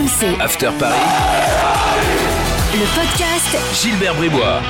[0.00, 0.40] RMC.
[0.40, 0.94] After Paris.
[2.72, 4.60] Le podcast Gilbert Bribois.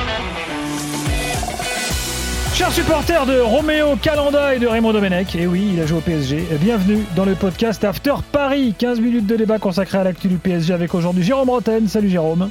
[2.53, 6.01] Chers supporters de Roméo Calanda et de Raymond Domenech, et oui, il a joué au
[6.01, 6.45] PSG.
[6.59, 8.75] Bienvenue dans le podcast After Paris.
[8.77, 11.87] 15 minutes de débat consacré à l'actu du PSG avec aujourd'hui Jérôme Roten.
[11.87, 12.49] Salut Jérôme.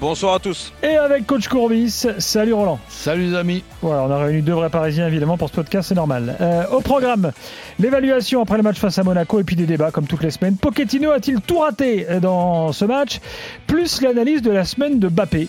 [0.00, 0.72] Bonsoir à tous.
[0.80, 2.06] Et avec coach Courbis.
[2.18, 2.78] Salut Roland.
[2.88, 3.64] Salut les amis.
[3.82, 6.36] Voilà, on a réuni deux vrais Parisiens évidemment pour ce podcast, c'est normal.
[6.40, 7.32] Euh, au programme,
[7.80, 10.56] l'évaluation après le match face à Monaco et puis des débats comme toutes les semaines.
[10.56, 13.18] Pochettino a-t-il tout raté dans ce match?
[13.66, 15.48] Plus l'analyse de la semaine de Bappé.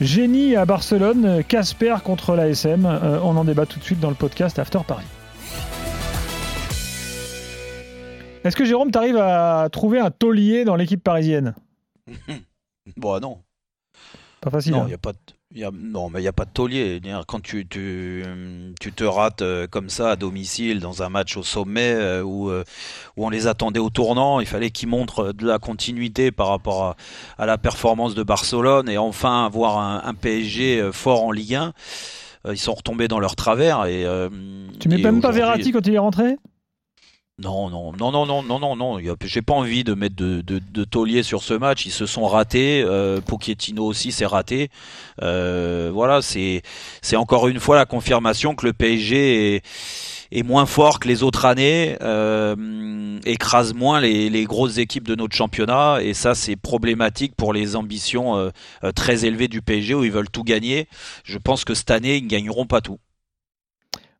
[0.00, 2.86] Génie à Barcelone, Casper contre l'ASM.
[2.86, 5.06] Euh, on en débat tout de suite dans le podcast After Paris.
[8.42, 11.54] Est-ce que Jérôme, t'arrives à trouver un taulier dans l'équipe parisienne?
[12.98, 13.38] Bon, non.
[14.44, 14.72] Pas facile.
[14.72, 15.18] Non, hein il y a pas de...
[15.58, 17.00] y a- Non, mais il n'y a pas de taulier.
[17.26, 18.22] Quand tu, tu,
[18.80, 22.50] tu te rates euh, comme ça à domicile dans un match au sommet euh, où,
[22.50, 22.62] euh,
[23.16, 26.84] où on les attendait au tournant, il fallait qu'ils montrent de la continuité par rapport
[26.84, 26.96] à,
[27.38, 31.72] à la performance de Barcelone et enfin avoir un, un PSG fort en Ligue 1.
[32.46, 33.86] Euh, Ils sont retombés dans leur travers.
[33.86, 34.04] Et,
[34.78, 36.36] tu mets et même pas Verratti quand il est rentré?
[37.42, 38.98] Non, non, non, non, non, non, non, non.
[39.24, 41.84] J'ai pas envie de mettre de, de, taulier sur ce match.
[41.84, 42.80] Ils se sont ratés.
[42.86, 44.68] Euh, Pochettino aussi s'est raté.
[45.20, 46.62] Euh, voilà, c'est
[47.02, 49.62] c'est encore une fois la confirmation que le PSG
[50.30, 55.34] est, moins fort que les autres années, euh, écrase moins les, grosses équipes de notre
[55.34, 55.98] championnat.
[56.02, 58.50] Et ça, c'est problématique pour les ambitions euh,
[58.84, 60.86] euh, très élevées du PSG où ils veulent tout gagner.
[61.24, 63.00] Je pense que cette année, ils ne gagneront pas tout.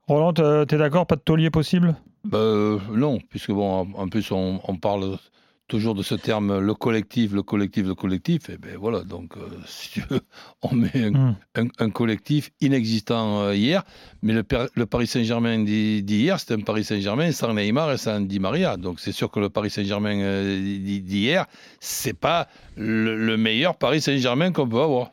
[0.09, 1.07] Roland, t'es t'es d'accord?
[1.07, 1.95] Pas de taulier possible?
[2.25, 5.19] Bah, euh, non, puisque bon, en, plus on, on parle
[5.67, 8.51] toujours de ce terme le collectif, le collectif, le collectif.
[8.51, 10.21] Et ben voilà, donc euh, si tu veux,
[10.63, 11.35] on met un, Hmm.
[11.57, 13.83] un- un collectif inexistant euh, hier,
[14.23, 14.43] mais le,
[14.87, 18.77] Paris Saint-Germain d'hi- d'hier, c'était un Paris Saint-Germain sans Neymar et sans Di Maria.
[18.77, 21.47] Donc c'est sûr que le Paris Saint-Germain euh, d'hi- d'hier,
[21.81, 25.13] c'est pas le, le meilleur Paris Saint-Germain qu'on peut avoir.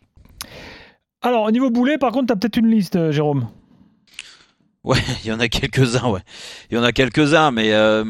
[1.21, 3.47] Alors, au niveau boulet, par contre, t'as peut-être une liste, Jérôme.
[4.83, 6.21] Ouais, il y en a quelques-uns, ouais.
[6.69, 8.03] Il y en a quelques-uns, mais euh,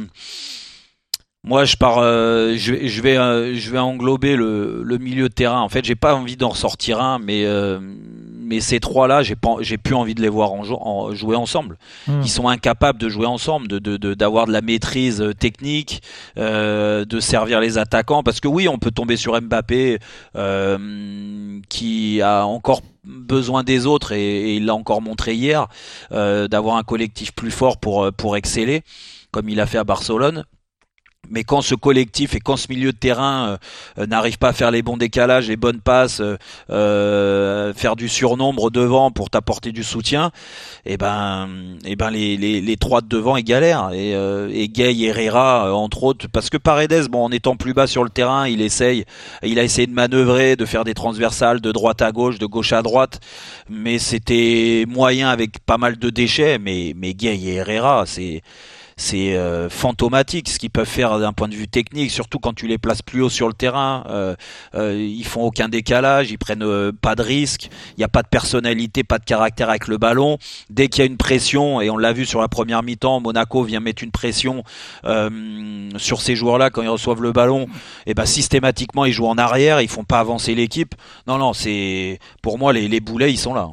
[1.44, 5.28] moi je pars, euh, je vais, je vais, euh, je vais englober le, le milieu
[5.28, 5.62] de terrain.
[5.62, 9.56] En fait, j'ai pas envie d'en ressortir un, mais euh, mais ces trois-là, j'ai pas,
[9.62, 11.78] j'ai plus envie de les voir en, en- jouer ensemble.
[12.08, 12.22] Hmm.
[12.24, 16.04] Ils sont incapables de jouer ensemble, de de- de- d'avoir de, la maîtrise euh, technique,
[16.38, 18.22] euh, de servir les attaquants.
[18.24, 19.98] Parce que oui, on peut tomber sur Mbappé,
[20.36, 25.68] euh, qui a encore besoin des autres et, et il l'a encore montré hier,
[26.12, 28.84] euh, d'avoir un collectif plus fort pour pour exceller,
[29.32, 30.46] comme il a fait à Barcelone.
[31.30, 33.58] Mais quand ce collectif et quand ce milieu de terrain euh,
[34.00, 36.36] euh, n'arrive pas à faire les bons décalages, les bonnes passes, euh,
[36.70, 40.32] euh, faire du surnombre devant pour t'apporter du soutien,
[40.86, 41.48] et ben,
[41.86, 43.92] et ben les, trois de devant ils galèrent.
[43.94, 47.74] Et, euh, et Gay Herrera euh, entre autres parce que Paredes bon en étant plus
[47.74, 49.06] bas sur le terrain il essaye
[49.44, 52.74] il a essayé de manœuvrer de faire des transversales de droite à gauche de gauche
[52.74, 53.20] à droite
[53.70, 58.42] mais c'était moyen avec pas mal de déchets mais mais Gay Herrera c'est
[59.02, 62.68] c'est euh, fantomatique ce qu'ils peuvent faire d'un point de vue technique, surtout quand tu
[62.68, 64.04] les places plus haut sur le terrain.
[64.10, 64.36] Euh,
[64.76, 67.70] euh, ils font aucun décalage, ils prennent euh, pas de risque.
[67.98, 70.38] Il n'y a pas de personnalité, pas de caractère avec le ballon.
[70.70, 73.64] Dès qu'il y a une pression, et on l'a vu sur la première mi-temps, Monaco
[73.64, 74.64] vient mettre une pression
[75.06, 77.66] euh, sur ces joueurs-là quand ils reçoivent le ballon.
[78.06, 80.94] Et ben systématiquement ils jouent en arrière, ils font pas avancer l'équipe.
[81.26, 83.68] Non non, c'est pour moi les, les boulets ils sont là.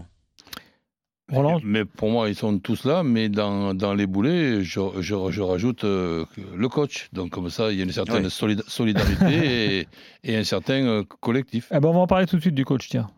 [1.31, 5.15] Roland Mais pour moi, ils sont tous là, mais dans, dans les boulets, je, je,
[5.31, 6.25] je rajoute euh,
[6.57, 7.09] le coach.
[7.13, 9.89] Donc comme ça, il y a une certaine solida- solidarité et,
[10.25, 11.69] et un certain euh, collectif.
[11.71, 13.09] Eh ben, on va en parler tout de suite du coach, tiens.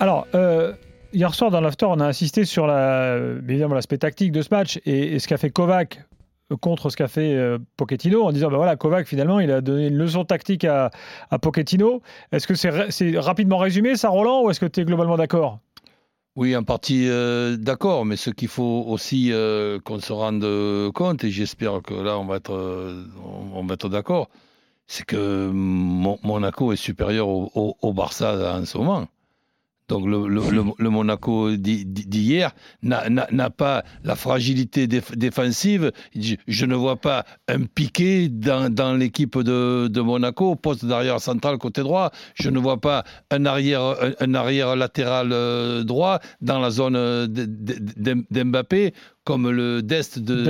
[0.00, 0.74] Alors, euh,
[1.12, 3.16] hier soir dans l'after, on a insisté sur la,
[3.48, 6.04] évidemment l'aspect tactique de ce match et, et ce qu'a fait Kovac
[6.60, 9.88] contre ce qu'a fait euh, Pochettino en disant ben voilà Kovac finalement il a donné
[9.88, 10.90] une leçon tactique à,
[11.30, 12.02] à Pochettino.
[12.32, 15.16] Est-ce que c'est ra- c'est rapidement résumé ça Roland ou est-ce que tu es globalement
[15.16, 15.58] d'accord?
[16.36, 20.46] Oui, en partie euh, d'accord, mais ce qu'il faut aussi euh, qu'on se rende
[20.92, 22.52] compte, et j'espère que là on va être,
[23.54, 24.28] on, d'accord,
[24.86, 29.08] c'est que Mon- Monaco est supérieur au Barça en ce moment.
[29.88, 35.92] Donc le, le- le- le Monaco d'hi- d'hier n'a- pas la fragilité déf- défensive.
[36.14, 41.20] Je, je ne vois pas un piqué dans, dans l'équipe de, de Monaco, poste d'arrière
[41.20, 42.10] central côté droit.
[42.34, 46.96] Je ne vois pas un arrière, un, un arrière latéral euh, droit dans la zone
[46.96, 47.28] euh,
[48.30, 48.92] d'Mbappé
[49.24, 50.42] comme le Dest de,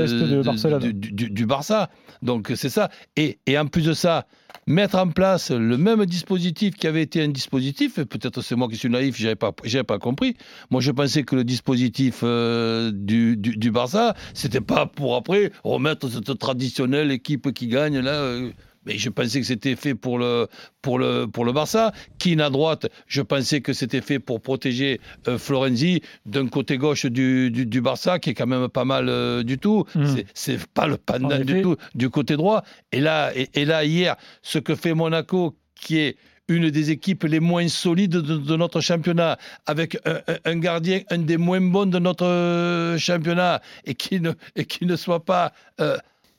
[1.01, 1.89] du- du Barça.
[2.23, 2.91] Donc c'est ça.
[3.17, 4.27] Et, et en plus de ça,
[4.67, 8.69] mettre en place le même dispositif qui avait été un dispositif, et peut-être c'est moi
[8.69, 10.37] qui suis naïf, j'avais pas, pas compris.
[10.71, 15.53] Moi, je pensais que le dispositif euh, du, du, du, Barça, c'était pas pour après
[15.65, 18.15] remettre cette traditionnelle équipe qui gagne là.
[18.15, 18.51] Euh,
[18.87, 20.47] mais je pensais que c'était fait pour le,
[20.81, 21.93] pour le, pour le Barça.
[22.19, 27.07] Qui à droite, je pensais que c'était fait pour protéger euh, Florenzi d'un côté gauche
[27.07, 29.85] du, du, Barça, qui est quand même pas mal euh, du tout.
[29.95, 30.05] Mmh.
[30.35, 32.63] C'est pas le pendant du tout du côté droit.
[32.93, 36.17] Et là, et, là, hier, ce que fait Monaco, qui est
[36.49, 39.37] une des équipes les moins solides de, notre championnat,
[39.67, 39.99] avec
[40.45, 44.87] un, gardien, un des moins bons de notre euh, championnat, et qui ne, et qui
[44.87, 45.53] ne soit pas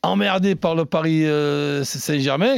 [0.03, 2.55] emmerdé par le Paris euh, Saint-Germain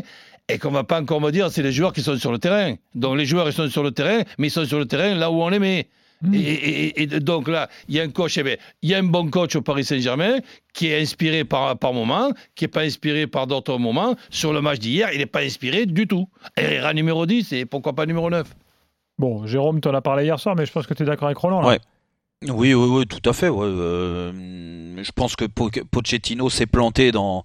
[0.48, 2.76] et qu'on va pas encore me dire c'est les joueurs qui sont sur le terrain.
[2.96, 5.32] Donc les joueurs ils sont sur le terrain, mais ils sont sur le terrain là
[5.32, 5.88] où on les met.
[6.22, 6.34] Hmm.
[6.34, 9.30] Et, donc là, il y a un coach, eh ben, il y a un bon
[9.30, 10.40] coach au Paris Saint-Germain
[10.74, 14.16] qui est inspiré par, par moment, qui n'est pas inspiré par d'autres moments.
[14.30, 16.28] Sur le match d'hier, il n'est pas inspiré du tout.
[16.58, 18.46] Herrera numéro 10 et pourquoi pas numéro 9
[19.18, 21.28] Bon, Jérôme, tu en as parlé hier soir, mais je pense que tu es d'accord
[21.28, 21.62] avec Roland.
[21.62, 21.68] Là.
[21.68, 21.80] Ouais.
[22.48, 23.50] Oui, oui, oui, tout à fait.
[23.50, 23.66] Ouais.
[23.68, 24.32] Euh,
[25.04, 27.44] je pense que Pochettino s'est planté dans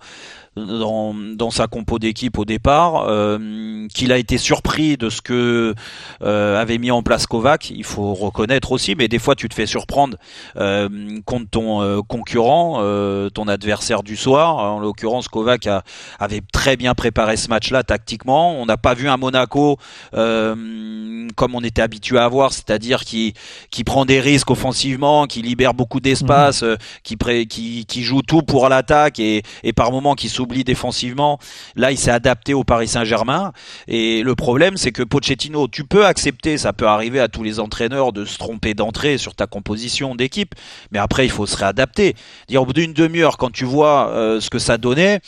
[0.56, 5.74] dans, dans sa compo d'équipe au départ, euh, qu'il a été surpris de ce que
[6.22, 7.70] euh, avait mis en place Kovac.
[7.70, 10.16] Il faut reconnaître aussi, mais des fois tu te fais surprendre
[10.56, 10.88] euh,
[11.24, 14.56] contre ton euh, concurrent, euh, ton adversaire du soir.
[14.56, 15.82] En l'occurrence, Kovac a,
[16.18, 18.60] avait très bien préparé ce match-là tactiquement.
[18.60, 19.78] On n'a pas vu un Monaco
[20.12, 23.34] comme on était habitué à voir, c'est-à-dire qui
[23.70, 26.76] qui prend des risques offensivement, qui libère beaucoup d'espace, mmh.
[27.02, 27.16] qui,
[27.46, 31.38] qui qui joue tout pour l'attaque et, et par moments qui s'oublie défensivement.
[31.74, 33.52] Là, il s'est adapté au Paris Saint-Germain.
[33.88, 37.60] Et le problème, c'est que Pochettino, tu peux accepter, ça peut arriver à tous les
[37.60, 40.54] entraîneurs de se tromper d'entrée sur ta composition d'équipe,
[40.90, 42.14] mais après, il faut se réadapter.
[42.48, 45.20] Dire au bout d'une demi-heure, quand tu vois euh, ce que ça donnait,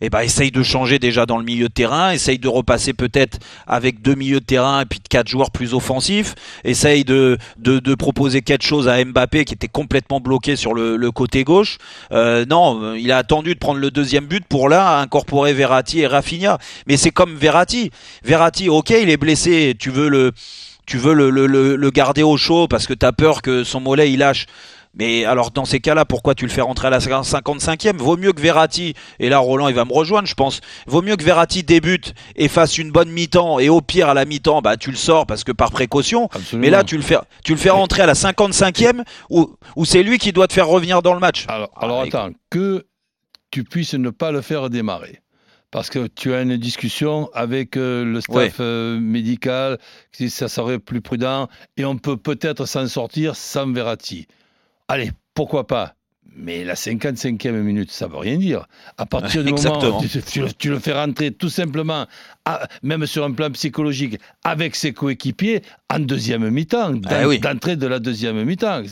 [0.00, 3.38] eh ben, essaye de changer déjà dans le milieu de terrain, essaye de repasser peut-être
[3.66, 7.94] avec deux milieux de terrain et puis quatre joueurs plus offensifs, essaye de, de, de,
[7.94, 11.78] proposer quelque chose à Mbappé qui était complètement bloqué sur le, le côté gauche.
[12.12, 16.06] Euh, non, il a attendu de prendre le deuxième but pour là incorporer Verratti et
[16.06, 16.58] Rafinha.
[16.86, 17.90] Mais c'est comme Verratti.
[18.24, 20.32] Verratti, ok, il est blessé, tu veux le
[20.86, 21.46] tu veux le, le,
[21.76, 24.46] le garder au chaud parce que tu as peur que son mollet il lâche.
[24.94, 28.32] Mais alors dans ces cas-là, pourquoi tu le fais rentrer à la 55e Vaut mieux
[28.32, 31.62] que Verratti, et là Roland il va me rejoindre je pense, vaut mieux que Verratti
[31.62, 34.96] débute et fasse une bonne mi-temps, et au pire à la mi-temps, bah tu le
[34.96, 36.28] sors parce que par précaution.
[36.54, 40.02] Mais là tu le fais, tu le fais rentrer à la 55e, où, où c'est
[40.02, 41.44] lui qui doit te faire revenir dans le match.
[41.48, 42.86] Alors, alors attends, que
[43.50, 45.20] tu puisses ne pas le faire démarrer
[45.70, 49.78] parce que tu as une discussion avec euh, le staff euh, médical,
[50.10, 54.26] si ça serait plus prudent, et on peut peut-être s'en sortir sans Verratti.
[54.90, 55.94] Allez, pourquoi pas?
[56.36, 58.66] Mais la 55e minute, ça veut rien dire.
[58.98, 60.04] À partir du moment où
[60.58, 62.06] tu, le fais rentrer tout simplement,
[62.82, 65.62] même sur un plan psychologique, avec ses coéquipiers,
[65.94, 68.82] en deuxième mi-temps, ah d'entrée de la deuxième mi-temps.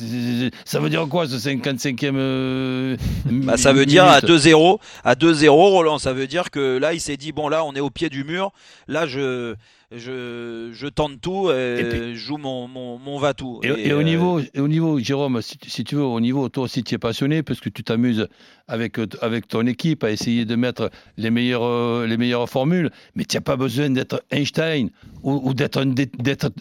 [0.64, 5.48] Ça veut dire quoi ce 55e euh, bah, Ça veut dire à 2-0, à 2-0,
[5.48, 8.08] Roland, ça veut dire que là, il s'est dit, bon là, on est au pied
[8.08, 8.52] du mur,
[8.86, 9.56] là, je
[9.90, 13.61] je, je tente tout et, je joue mon, mon, mon va-tout.
[13.62, 16.85] Et, au, euh, niveau, au niveau, Jérôme, si, si, tu veux, au niveau, toi aussi
[16.85, 18.29] tu es passionné parce que tu t'amuses
[18.67, 23.25] avec, avec ton équipe à essayer de mettre les meilleures, euh, les meilleures formules, mais
[23.25, 24.90] tu n'as pas besoin d'être Einstein
[25.23, 25.94] ou, ou d'être un,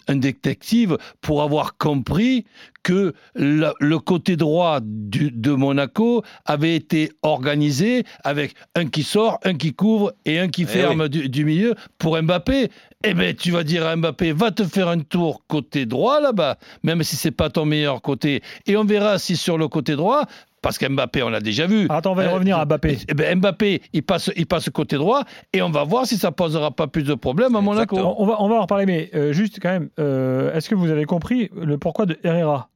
[0.08, 2.46] un, détective pour avoir compris
[2.82, 9.54] que le, côté droit du, de Monaco avait été organisé avec un qui sort, un
[9.54, 12.70] qui couvre et un qui eh ferme du, du, milieu pour Mbappé.
[13.04, 16.58] Eh bien, tu vas dire à Mbappé, va te faire un tour côté droit là-bas,
[16.82, 18.42] même si c'est pas ton meilleur côté.
[18.66, 20.24] Et on verra si sur le côté droit,
[20.62, 21.86] parce qu'Mbappé, on l'a déjà vu.
[21.88, 22.98] Attends, on va y euh, revenir à Mbappé.
[23.08, 26.32] Eh ben, Mbappé, il passe, il passe côté droit et on va voir si ça
[26.32, 27.96] posera pas plus de problèmes à Monaco.
[27.96, 30.90] On va, on va en reparler, mais euh, juste quand même, euh, est-ce que vous
[30.90, 32.68] avez compris le pourquoi de Herrera?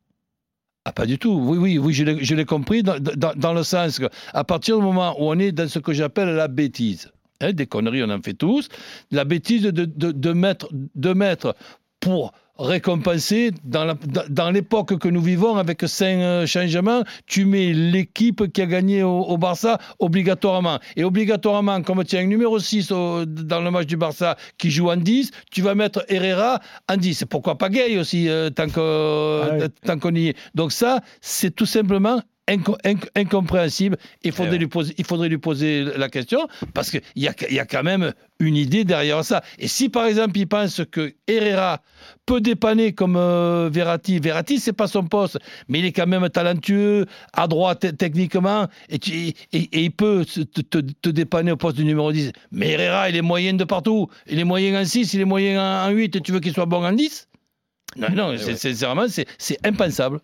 [0.85, 1.33] Ah, pas du tout.
[1.33, 5.15] Oui, oui, oui, je l'ai compris dans, dans, dans, le sens qu'à partir du moment
[5.19, 8.35] où on est dans ce que j'appelle la bêtise, hein, des conneries, on en fait
[8.35, 8.69] tous,
[9.13, 11.55] la bêtise de, de, de, mettre, de mettre
[12.01, 13.97] pour récompensé dans,
[14.29, 19.03] dans l'époque que nous vivons avec cinq euh, changements, tu mets l'équipe qui a gagné
[19.03, 20.79] au, Barça obligatoirement.
[20.97, 24.91] Et obligatoirement, comme tu as un numéro 6 dans le match du Barça qui joue
[24.91, 27.25] en 10, tu vas mettre Herrera en 10.
[27.29, 30.37] Pourquoi pas Gay aussi, euh, tant qu'on euh, ah y est.
[30.55, 33.97] Donc ça, c'est tout simplement inco- inc- incompréhensible.
[34.23, 34.59] Il faudrait, Eh ouais.
[34.59, 37.83] lui poser, il faudrait lui poser la question parce qu'il y a, y a quand
[37.83, 39.43] même une idée derrière ça.
[39.59, 41.81] Et si par exemple il pense que Herrera
[42.27, 46.29] peut dépanner comme euh, Verratti, Verratti c'est pas son poste, mais il est quand même
[46.29, 51.77] talentueux, te- techniquement, et, tu- et- et il peut te, te- te dépanner au poste
[51.77, 52.33] du numéro 10.
[52.51, 54.09] Mais Herrera, il est moyen de partout.
[54.27, 56.53] Il est moyen en 6, il est moyen en, en 8, et tu veux qu'il
[56.53, 57.29] soit bon en 10
[57.97, 58.55] Non, non, c'est, ouais.
[58.57, 60.19] c'est- sincèrement, c'est, c'est impensable.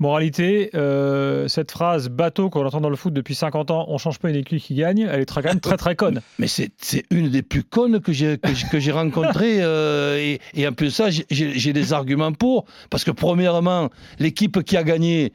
[0.00, 4.18] Moralité, euh, cette phrase bateau qu'on entend dans le foot depuis 50 ans, on change
[4.18, 6.20] pas une équipe qui gagne, elle est très, quand même très très conne.
[6.40, 6.72] Mais c'est,
[7.12, 9.58] une des plus connes que j'ai, que rencontrées.
[9.62, 12.64] euh, et, et en plus de ça, j'ai, des arguments pour.
[12.90, 15.32] Parce que premièrement, l'équipe qui a gagné,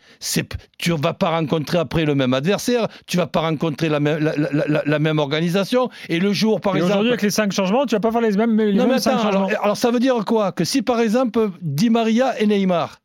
[0.77, 4.19] tu ne vas pas rencontrer après le même adversaire, tu vas pas rencontrer la même,
[4.21, 5.89] la, la- la- la même organisation.
[6.09, 6.91] Et le jour, par Et exemple...
[6.91, 9.07] aujourd'hui, avec les 5 changements, tu vas pas faire les mêmes, les Non, mêmes mais
[9.07, 9.47] attends, changements.
[9.47, 10.51] alors, alors ça veut dire quoi?
[10.51, 12.99] Que si par exemple Di Maria et Neymar,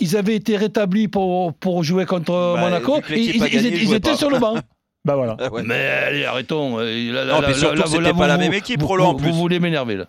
[0.00, 4.16] ils avaient été rétablis pour, pour jouer contre Bah, Monaco, ils, gagné, étaient pas.
[4.16, 4.56] sur le banc.
[5.02, 5.34] Bah voilà.
[5.40, 5.62] Ah ouais.
[5.62, 6.76] Mais allez, arrêtons.
[6.76, 10.08] là- Non, mais surtout, c'était pas la même équipe, Roland, Vous, voulez m'énerver là.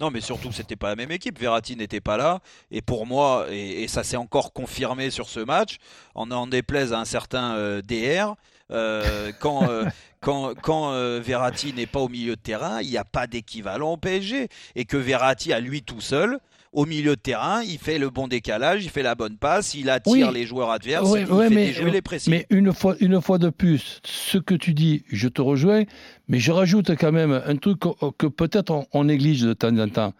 [0.00, 1.38] Non, mais surtout, c'était pas la même équipe.
[1.38, 2.38] Verratti n'était pas là.
[2.70, 5.76] Et pour moi, et, et ça s'est encore confirmé sur ce match,
[6.14, 8.36] en en déplaise à un certain euh, DR,
[8.70, 9.84] euh, quand, euh,
[10.22, 13.92] quand, quand euh, Verratti n'est pas au milieu de terrain, il n'y a pas d'équivalent
[13.92, 14.48] au PSG.
[14.76, 16.38] Et que Verratti, à lui tout seul,
[16.76, 19.88] au milieu de terrain, il fait le bon décalage, il fait la bonne passe, il
[19.90, 20.34] attire Oui.
[20.34, 22.28] les joueurs adverses, il fait mais- déjouer les précis.
[22.30, 25.84] Mais une fois, une fois de plus, ce que tu dis, je te rejoins,
[26.28, 29.76] mais je rajoute quand même un truc que, que peut-être on, on néglige de temps
[29.78, 30.12] en temps.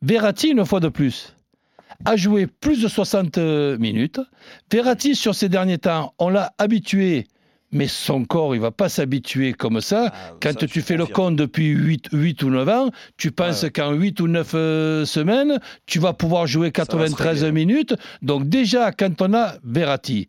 [0.00, 1.34] Verratti, une fois de plus,
[2.04, 3.38] a joué plus de 60
[3.78, 4.20] minutes.
[4.70, 7.26] Verratti, sur ces derniers temps, on l'a habitué,
[7.76, 10.12] mais son corps, il va pas s'habituer comme ça.
[10.14, 13.62] Ah, Quand ça, tu fais le compte depuis 8, 8 ou 9 ans, tu penses
[13.62, 13.70] Ouais.
[13.70, 17.52] qu'en 8 ou 9 euh, semaines, tu vas pouvoir jouer va se 93 régler.
[17.52, 17.94] minutes.
[18.22, 20.28] Donc déjà, quand on a Verratti,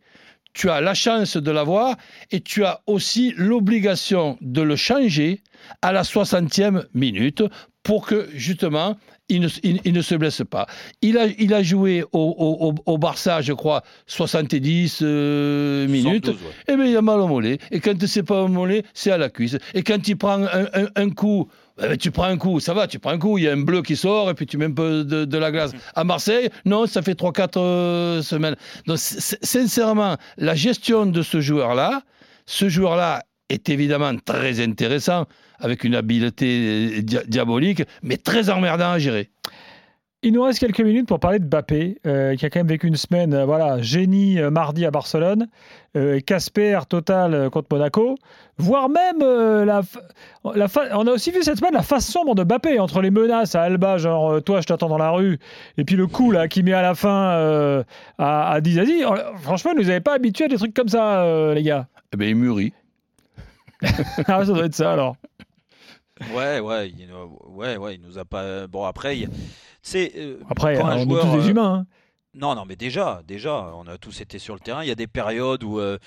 [0.53, 1.95] tu as la chance de l'avoir
[2.31, 5.41] et tu as aussi l'obligation de le changer
[5.81, 7.43] à la 60e minute
[7.83, 8.97] pour que justement
[9.29, 10.67] il ne, il- il ne se blesse pas.
[11.01, 12.07] Il a, il a joué au,
[12.37, 16.25] au- au- au Barça, je crois, 70 euh, minutes.
[16.25, 16.53] 72, ouais.
[16.69, 17.57] Eh bien, il a mal au mollet.
[17.71, 19.57] Et quand c'est pas au mollet, c'est à la cuisse.
[19.73, 21.47] Et quand il prend un, un- un coup,
[21.81, 23.51] eh ben, tu prends un coup, ça va, tu prends un coup, il y a
[23.53, 25.71] un bleu qui sort et puis tu mets un peu de, de la glace.
[25.95, 28.55] À Marseille, non, ça fait 3-4 euh, semaines.
[28.87, 32.01] Donc, sincèrement, la gestion de ce joueur-là,
[32.45, 35.25] ce joueur-là est évidemment très intéressant,
[35.59, 39.29] avec une habileté dia- diabolique, mais très emmerdant à gérer.
[40.23, 42.87] Il nous reste quelques minutes pour parler de Bappé, euh, qui a quand même vécu
[42.87, 45.47] une semaine, euh, voilà, génie euh, mardi à Barcelone,
[45.95, 48.15] euh, Casper total euh, contre Monaco,
[48.57, 49.83] voire même euh, la,
[50.55, 53.53] la on a aussi vu cette semaine la face sombre de Bappé entre les menaces
[53.53, 55.37] à Alba, genre euh, toi je t'attends dans la rue,
[55.77, 57.83] et puis le coup là qui met à la fin euh,
[58.17, 59.03] à, à Dizazi.
[59.43, 61.87] Franchement, vous avez pas habitué à des trucs comme ça, euh, les gars.
[62.11, 62.73] Eh bien, il mûrit.
[64.27, 65.15] Ah, ça doit être ça alors.
[66.33, 67.07] Ouais, ouais, il,
[67.49, 68.65] ouais, ouais, il nous a pas.
[68.67, 69.29] Bon, après, il-
[69.81, 70.11] c'est.
[70.17, 71.73] euh, Après, on joueur, est tous des euh, humains.
[71.81, 71.85] hein.
[72.33, 74.83] Non, non, mais déjà, déjà, on a tous été sur le terrain.
[74.83, 75.97] Il y a des périodes où euh,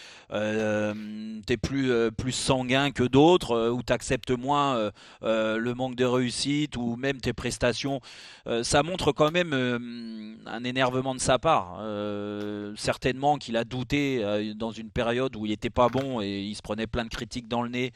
[1.44, 4.90] tu es plus, euh, plus sanguin que d'autres, euh, où tu acceptes moins euh,
[5.24, 8.00] euh, le manque de réussite ou même tes prestations.
[8.46, 9.78] Euh, ça montre quand même euh,
[10.46, 11.78] un énervement de sa part.
[11.80, 16.42] Euh, certainement qu'il a douté euh, dans une période où il n'était pas bon et
[16.42, 17.90] il se prenait plein de critiques dans le nez.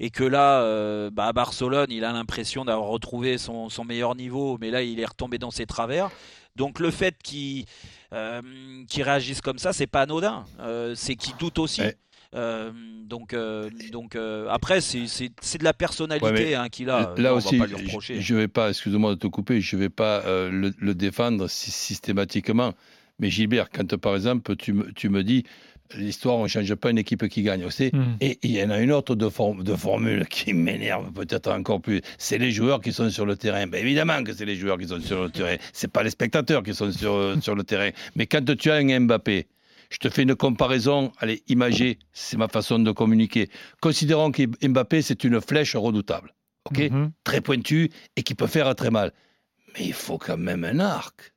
[0.00, 4.56] Et que là, euh, bah, à Barcelone, il a l'impression d'avoir retrouvé son meilleur niveau,
[4.58, 6.10] mais là, il est retombé dans ses travers.
[6.56, 7.64] Donc le fait qu'il
[8.12, 8.40] euh,
[8.88, 10.44] qu'il réagisse comme ça, c'est pas anodin.
[10.60, 11.80] Euh, c'est qu'il doute aussi.
[11.80, 11.96] Ouais.
[12.36, 12.72] Euh,
[13.04, 17.14] donc, euh, donc euh, après, c'est de la personnalité Ouais, hein, qu'il a.
[17.16, 18.20] Là Non, aussi, on va pas lui je- reprocher.
[18.20, 21.48] je ne vais pas, excuse-moi de te couper, je ne vais pas le, le défendre
[21.48, 22.72] sy- systématiquement.
[23.20, 25.44] Mais Gilbert, quand par exemple tu me, tu me dis
[25.96, 27.90] l'histoire, on ne change pas une équipe qui gagne, aussi.
[27.92, 28.16] Hmm.
[28.20, 31.80] Et il y en a une autre de, form- de formule qui m'énerve peut-être encore
[31.80, 32.00] plus.
[32.18, 33.66] C'est les joueurs qui sont sur le terrain.
[33.66, 35.56] Ben évidemment que c'est les joueurs qui sont sur le terrain.
[35.72, 37.90] C'est pas les spectateurs qui sont sur, sur le terrain.
[38.16, 39.46] Mais quand tu as un Mbappé,
[39.90, 43.48] je te fais une comparaison, allez, imagée, c'est ma façon de communiquer.
[43.80, 46.34] Considérons que Mbappé, c'est une flèche redoutable.
[46.64, 46.78] ok?
[46.90, 47.12] Mhm.
[47.24, 49.12] très pointu et qui peut faire très mal.
[49.74, 51.33] Mais il faut quand même un arc.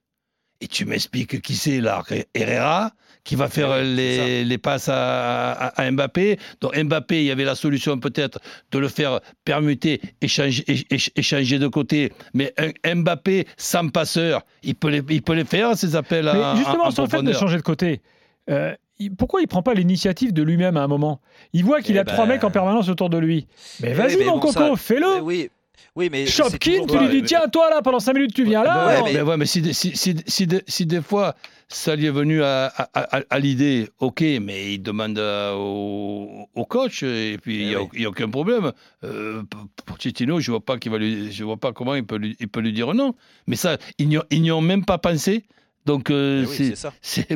[0.62, 2.92] Et tu m'expliques qui c'est l'arc Herrera
[3.24, 6.40] qui va faire Ouais, les, les passes à, à- à Mbappé.
[6.62, 8.40] Donc Mbappé, il y avait la solution peut-être
[8.72, 12.14] de le faire permuter, échanger, éch- échanger de côté.
[12.34, 12.54] Mais
[12.86, 16.58] un Mbappé sans passeur, il peut les, il peut les faire, ces appels à Mais
[16.60, 18.02] justement, en, en sur le fait de changer de côté,
[18.50, 21.20] euh, il- pourquoi il prend pas l'initiative de lui-même à un moment?
[21.54, 23.46] Il voit qu'il Eh a trois ben- mecs en permanence autour de lui.
[23.82, 25.50] Mais Eh vas-y, oui, mais mon bon, coco, ça- fais-le Eh oui,
[25.96, 28.88] Oui, mais Shopkin, tu lui dis tiens, toi là, pendant 5 minutes, tu viens là.
[28.88, 31.36] Ouais, mais- mais, ouais, mais si, si, si, si, des- si des- si des fois
[31.70, 36.48] ça lui est venu à, à- à- à l'idée, ok, mais il demande à- au,
[36.56, 37.88] au coach et puis il Eh n'y a, oui.
[37.94, 38.72] il y a aucun problème.
[39.04, 39.44] Euh,
[39.86, 42.36] pour- Titino, je vois pas qu'il va lui, je vois pas comment il peut lui,
[42.40, 43.16] il peut lui dire non.
[43.48, 45.44] Mais ça, ils n'y ont, ils n'y ont même pas pensé.
[45.86, 47.32] Donc euh, Eh oui, c'est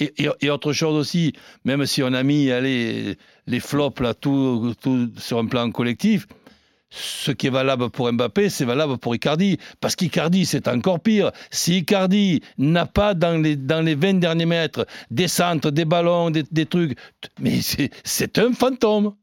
[0.00, 1.32] et, et- et autre chose aussi,
[1.64, 3.16] même si on a mis allez,
[3.48, 6.26] les flops là, tout, tout sur un plan collectif,
[6.90, 9.58] ce qui est valable pour Mbappé, c'est valable pour Icardi.
[9.80, 11.32] Parce qu'Icardi, c'est encore pire.
[11.50, 16.30] Si Icardi n'a pas dans les, dans les 20 derniers mètres des centres, des ballons,
[16.30, 16.96] des, trucs,
[17.40, 19.14] mais c'est- un fantôme.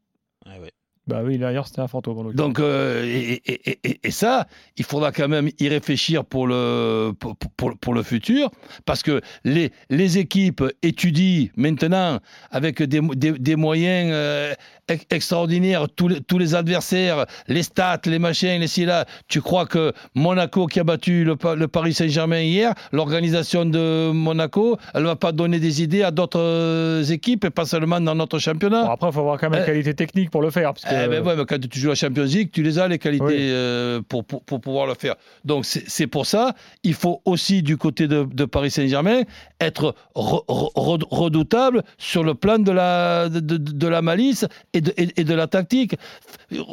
[0.46, 0.70] Ouais.
[1.06, 2.18] Bah oui, d'ailleurs, c'était un fantôme.
[2.18, 2.30] en.
[2.32, 4.46] Donc, euh, et, et- et- et ça,
[4.78, 8.50] il faudra quand même y réfléchir pour le, pour, pour- pour le futur,
[8.86, 12.20] parce que les, les équipes étudient maintenant
[12.50, 14.54] avec des, des- des moyens euh,
[14.88, 19.04] ex- extraordinaires, tous les, tous les adversaires, les stats, les machins, les ci, là.
[19.28, 24.78] Tu crois que Monaco qui a battu le, le Paris Saint-Germain hier, l'organisation de Monaco,
[24.94, 28.14] elle ne va pas donner des idées à d'autres euh, équipes et pas seulement dans
[28.14, 28.84] notre championnat?
[28.84, 30.72] Bon, après, il faut avoir quand même la qualité technique pour le faire.
[30.72, 30.93] Parce que...
[31.04, 33.24] eh ben ouais, mais quand tu joues la Champions League, tu les as les qualités
[33.24, 33.34] Oui.
[33.38, 35.14] euh, pour, pour, pour pouvoir le faire.
[35.44, 39.22] Donc c'est pour ça, il faut aussi du côté de, de Paris Saint-Germain
[39.60, 44.46] être re- re- re- redoutable sur le plan de la, de, de- de la malice
[44.72, 45.96] et de, et, et de la tactique.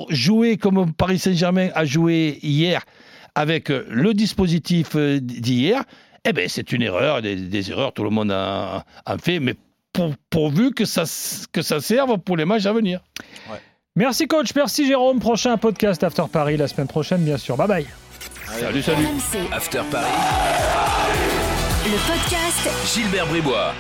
[0.09, 2.83] Jouer comme Paris Saint-Germain a joué hier
[3.35, 5.83] avec euh, le dispositif euh, d'hier,
[6.25, 9.55] eh ben c'est une erreur, des, des erreurs, tout le monde en, en fait, mais
[9.93, 11.03] pour- pourvu que ça,
[11.51, 12.99] que ça serve pour les matchs à venir.
[13.97, 15.19] Merci coach, merci Jérôme.
[15.19, 17.57] Prochain podcast After Paris la semaine prochaine, bien sûr.
[17.57, 17.85] Bye bye.
[18.57, 19.03] Salut, salut.
[19.05, 20.05] RMC, After Paris,
[21.85, 23.73] le podcast Gilbert Bribois.